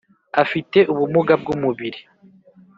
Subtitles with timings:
[0.43, 1.99] Afite ubumuga bw umubiri